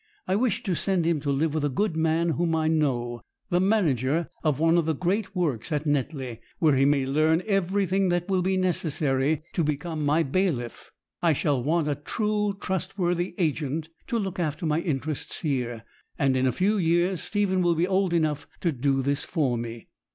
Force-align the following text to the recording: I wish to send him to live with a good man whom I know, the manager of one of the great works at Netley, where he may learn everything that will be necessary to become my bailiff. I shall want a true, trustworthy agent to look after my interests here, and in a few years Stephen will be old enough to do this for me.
I 0.27 0.35
wish 0.35 0.63
to 0.63 0.73
send 0.73 1.05
him 1.05 1.19
to 1.19 1.29
live 1.29 1.53
with 1.53 1.63
a 1.63 1.69
good 1.69 1.95
man 1.95 2.29
whom 2.29 2.55
I 2.55 2.67
know, 2.67 3.21
the 3.51 3.59
manager 3.59 4.31
of 4.43 4.57
one 4.59 4.75
of 4.79 4.87
the 4.87 4.95
great 4.95 5.35
works 5.35 5.71
at 5.71 5.85
Netley, 5.85 6.39
where 6.57 6.75
he 6.75 6.85
may 6.85 7.05
learn 7.05 7.43
everything 7.45 8.09
that 8.09 8.27
will 8.27 8.41
be 8.41 8.57
necessary 8.57 9.43
to 9.53 9.63
become 9.63 10.03
my 10.03 10.23
bailiff. 10.23 10.89
I 11.21 11.33
shall 11.33 11.61
want 11.61 11.87
a 11.87 11.93
true, 11.93 12.57
trustworthy 12.59 13.35
agent 13.37 13.89
to 14.07 14.17
look 14.17 14.39
after 14.39 14.65
my 14.65 14.79
interests 14.79 15.41
here, 15.41 15.83
and 16.17 16.35
in 16.35 16.47
a 16.47 16.51
few 16.51 16.79
years 16.79 17.21
Stephen 17.21 17.61
will 17.61 17.75
be 17.75 17.85
old 17.85 18.11
enough 18.11 18.47
to 18.61 18.71
do 18.71 19.03
this 19.03 19.23
for 19.23 19.55
me. 19.55 19.87